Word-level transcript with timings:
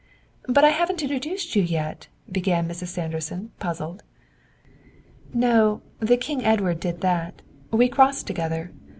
"But 0.49 0.63
I 0.63 0.69
haven't 0.69 1.03
introduced 1.03 1.55
you 1.55 1.61
yet" 1.61 2.07
began 2.27 2.67
Mrs. 2.67 2.87
Sanderson, 2.87 3.51
puzzled. 3.59 4.01
"No; 5.31 5.83
the 5.99 6.17
King 6.17 6.43
Edward 6.43 6.79
did 6.79 7.01
that. 7.01 7.43
We 7.69 7.87
crossed 7.87 8.25
together. 8.25 8.71